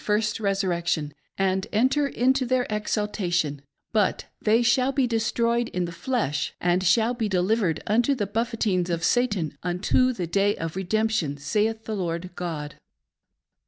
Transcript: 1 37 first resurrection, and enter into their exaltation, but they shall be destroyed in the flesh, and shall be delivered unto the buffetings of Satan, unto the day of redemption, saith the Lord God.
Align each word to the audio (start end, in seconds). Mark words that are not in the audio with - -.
1 0.01 0.05
37 0.05 0.17
first 0.17 0.39
resurrection, 0.39 1.13
and 1.37 1.67
enter 1.71 2.07
into 2.07 2.43
their 2.43 2.65
exaltation, 2.71 3.61
but 3.93 4.25
they 4.41 4.63
shall 4.63 4.91
be 4.91 5.05
destroyed 5.05 5.67
in 5.69 5.85
the 5.85 5.91
flesh, 5.91 6.55
and 6.59 6.81
shall 6.83 7.13
be 7.13 7.29
delivered 7.29 7.83
unto 7.85 8.15
the 8.15 8.25
buffetings 8.25 8.89
of 8.89 9.03
Satan, 9.03 9.59
unto 9.61 10.11
the 10.11 10.25
day 10.25 10.55
of 10.55 10.75
redemption, 10.75 11.37
saith 11.37 11.85
the 11.85 11.95
Lord 11.95 12.31
God. 12.35 12.77